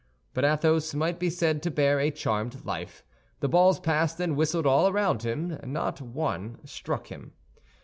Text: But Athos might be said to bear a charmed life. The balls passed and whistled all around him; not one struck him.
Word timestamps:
But 0.33 0.43
Athos 0.43 0.95
might 0.95 1.19
be 1.19 1.29
said 1.29 1.61
to 1.61 1.69
bear 1.69 1.99
a 1.99 2.09
charmed 2.09 2.65
life. 2.65 3.03
The 3.39 3.47
balls 3.47 3.79
passed 3.79 4.19
and 4.19 4.35
whistled 4.35 4.65
all 4.65 4.87
around 4.87 5.21
him; 5.21 5.59
not 5.63 6.01
one 6.01 6.57
struck 6.65 7.09
him. 7.11 7.33